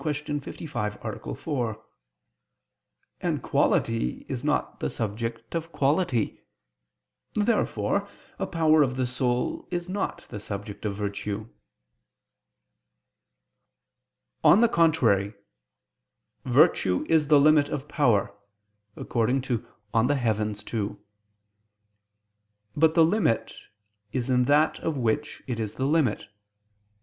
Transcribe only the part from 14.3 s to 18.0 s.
On the contrary, "Virtue is the limit of